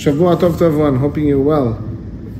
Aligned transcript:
Shavua 0.00 0.34
Tov 0.40 0.56
to 0.56 0.64
everyone. 0.64 0.96
Hoping 0.96 1.26
you're 1.26 1.38
well. 1.38 1.74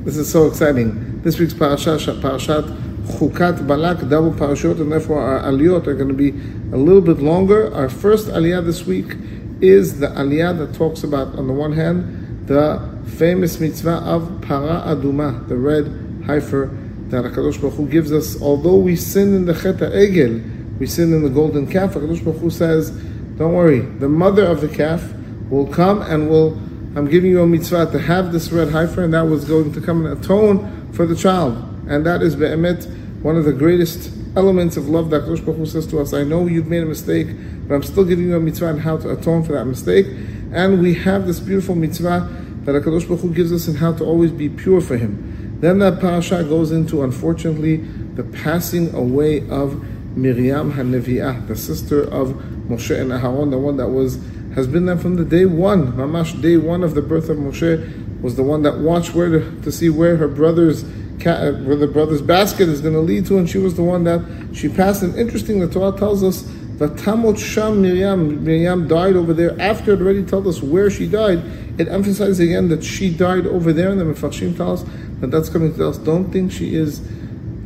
This 0.03 0.17
is 0.17 0.27
so 0.27 0.47
exciting. 0.47 1.21
This 1.21 1.37
week's 1.37 1.53
parasha, 1.53 1.91
Parashat 1.91 2.63
Chukat 3.03 3.67
Balak, 3.67 4.09
double 4.09 4.31
parashot, 4.31 4.81
and 4.81 4.91
therefore 4.91 5.21
our 5.21 5.43
aliyot 5.43 5.85
are 5.85 5.93
going 5.93 6.07
to 6.07 6.15
be 6.15 6.29
a 6.73 6.77
little 6.77 7.01
bit 7.01 7.19
longer. 7.19 7.71
Our 7.71 7.87
first 7.87 8.29
aliyah 8.29 8.65
this 8.65 8.87
week 8.87 9.15
is 9.61 9.99
the 9.99 10.07
aliyah 10.07 10.57
that 10.57 10.73
talks 10.73 11.03
about, 11.03 11.35
on 11.37 11.45
the 11.45 11.53
one 11.53 11.73
hand, 11.73 12.47
the 12.47 12.81
famous 13.05 13.59
mitzvah 13.59 13.97
of 14.07 14.41
para 14.41 14.81
aduma, 14.87 15.47
the 15.47 15.55
red 15.55 15.85
heifer 16.25 16.75
that 17.09 17.25
Hakadosh 17.25 17.61
Baruch 17.61 17.75
Hu 17.75 17.87
gives 17.87 18.11
us. 18.11 18.41
Although 18.41 18.77
we 18.77 18.95
sin 18.95 19.35
in 19.35 19.45
the 19.45 19.53
cheta 19.53 19.91
egel, 19.93 20.79
we 20.79 20.87
sin 20.87 21.13
in 21.13 21.21
the 21.21 21.29
golden 21.29 21.67
calf. 21.67 21.93
Hakadosh 21.93 22.25
Baruch 22.25 22.41
Hu 22.41 22.49
says, 22.49 22.89
"Don't 23.37 23.53
worry, 23.53 23.81
the 23.81 24.09
mother 24.09 24.45
of 24.47 24.61
the 24.61 24.67
calf 24.67 25.13
will 25.51 25.67
come 25.67 26.01
and 26.01 26.27
will." 26.27 26.57
I'm 26.93 27.09
giving 27.09 27.31
you 27.31 27.41
a 27.41 27.47
mitzvah 27.47 27.89
to 27.91 27.99
have 27.99 28.33
this 28.33 28.51
red 28.51 28.69
heifer, 28.69 29.03
and 29.03 29.13
that 29.13 29.21
was 29.21 29.45
going 29.45 29.71
to 29.73 29.81
come 29.81 30.05
and 30.05 30.19
atone 30.19 30.91
for 30.91 31.05
the 31.05 31.15
child. 31.15 31.55
And 31.87 32.05
that 32.05 32.21
is 32.21 32.35
be'emet, 32.35 32.85
one 33.21 33.37
of 33.37 33.45
the 33.45 33.53
greatest 33.53 34.11
elements 34.35 34.75
of 34.75 34.89
love 34.89 35.09
that 35.11 35.23
Kosh 35.23 35.39
Baruch 35.39 35.67
says 35.67 35.87
to 35.87 35.99
us. 35.99 36.13
I 36.13 36.23
know 36.23 36.47
you've 36.47 36.67
made 36.67 36.83
a 36.83 36.85
mistake, 36.85 37.27
but 37.67 37.75
I'm 37.75 37.83
still 37.83 38.03
giving 38.03 38.25
you 38.25 38.35
a 38.35 38.39
mitzvah 38.39 38.67
on 38.67 38.79
how 38.79 38.97
to 38.97 39.11
atone 39.11 39.43
for 39.43 39.53
that 39.53 39.65
mistake. 39.65 40.05
And 40.51 40.81
we 40.81 40.93
have 40.95 41.27
this 41.27 41.39
beautiful 41.39 41.75
mitzvah 41.75 42.27
that 42.63 42.75
HaKadosh 42.75 43.07
Baruch 43.07 43.21
Hu 43.21 43.33
gives 43.33 43.53
us 43.53 43.67
in 43.67 43.75
how 43.75 43.93
to 43.93 44.03
always 44.03 44.31
be 44.31 44.49
pure 44.49 44.81
for 44.81 44.97
Him. 44.97 45.59
Then 45.61 45.79
that 45.79 46.01
parasha 46.01 46.43
goes 46.43 46.71
into, 46.71 47.03
unfortunately, 47.03 47.77
the 48.15 48.23
passing 48.23 48.93
away 48.93 49.47
of 49.49 49.85
Miriam 50.15 50.73
HaNevi'ah, 50.73 51.47
the 51.47 51.55
sister 51.55 52.01
of 52.01 52.29
Moshe 52.67 52.99
and 52.99 53.11
Aharon, 53.11 53.51
the 53.51 53.57
one 53.57 53.77
that 53.77 53.89
was 53.89 54.19
has 54.55 54.67
been 54.67 54.85
there 54.85 54.97
from 54.97 55.15
the 55.15 55.23
day 55.23 55.45
one. 55.45 55.93
Mamash, 55.93 56.41
day 56.41 56.57
one 56.57 56.83
of 56.83 56.93
the 56.93 57.01
birth 57.01 57.29
of 57.29 57.37
Moshe, 57.37 58.21
was 58.21 58.35
the 58.35 58.43
one 58.43 58.63
that 58.63 58.79
watched 58.79 59.15
where 59.15 59.29
to, 59.29 59.61
to 59.61 59.71
see 59.71 59.89
where 59.89 60.17
her 60.17 60.27
brother's 60.27 60.83
where 61.23 61.75
the 61.75 61.87
brother's 61.87 62.21
basket 62.21 62.67
is 62.67 62.81
going 62.81 62.95
to 62.95 62.99
lead 62.99 63.25
to, 63.27 63.37
and 63.37 63.47
she 63.47 63.59
was 63.59 63.75
the 63.75 63.83
one 63.83 64.03
that 64.05 64.21
she 64.53 64.67
passed. 64.67 65.03
And 65.03 65.15
interesting, 65.15 65.59
the 65.59 65.67
Torah 65.67 65.95
tells 65.95 66.23
us 66.23 66.41
that 66.79 66.95
Tamot 66.95 67.37
Sham 67.37 67.79
Miriam, 67.79 68.43
Miriam 68.43 68.87
died 68.87 69.15
over 69.15 69.31
there. 69.31 69.59
After 69.61 69.93
it 69.93 70.01
already 70.01 70.23
told 70.23 70.47
us 70.47 70.63
where 70.63 70.89
she 70.89 71.07
died, 71.07 71.37
it 71.79 71.87
emphasizes 71.87 72.39
again 72.39 72.69
that 72.69 72.83
she 72.83 73.13
died 73.13 73.45
over 73.45 73.71
there. 73.71 73.91
And 73.91 73.99
the 73.99 74.05
Mefarshim 74.05 74.57
tells 74.57 74.83
us 74.83 74.89
that 75.19 75.29
that's 75.29 75.47
coming 75.47 75.75
to 75.75 75.89
us, 75.89 75.99
don't 75.99 76.31
think 76.31 76.51
she 76.51 76.73
is 76.73 77.01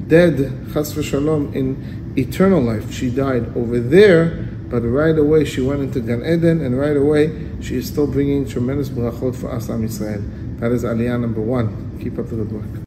dead, 0.07 0.37
chas 0.73 0.93
v'shalom, 0.93 1.53
in 1.55 2.13
eternal 2.17 2.61
life. 2.61 2.91
She 2.91 3.09
died 3.09 3.55
over 3.55 3.79
there 3.79 4.49
but 4.69 4.81
right 4.81 5.17
away 5.17 5.45
she 5.45 5.61
went 5.61 5.81
into 5.81 5.99
Gan 5.99 6.21
Eden, 6.21 6.61
and 6.61 6.77
right 6.77 6.97
away 6.97 7.31
she 7.61 7.75
is 7.75 7.87
still 7.87 8.07
bringing 8.07 8.47
tremendous 8.47 8.89
brachot 8.89 9.35
for 9.35 9.49
Asam 9.49 9.83
Israel. 9.83 10.23
That 10.59 10.71
is 10.71 10.83
Aliyah 10.83 11.19
number 11.19 11.41
one. 11.41 11.99
Keep 12.01 12.19
up 12.19 12.29
the 12.29 12.37
good 12.37 12.51
work. 12.51 12.85